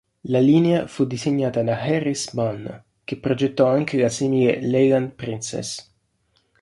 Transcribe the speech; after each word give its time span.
La 0.33 0.39
linea 0.39 0.87
fu 0.87 1.05
disegnata 1.05 1.61
da 1.61 1.79
Harris 1.79 2.31
Mann, 2.33 2.65
che 3.03 3.19
progettò 3.19 3.67
anche 3.67 3.99
la 3.99 4.09
simile 4.09 4.59
Leyland 4.59 5.11
Princess. 5.11 5.93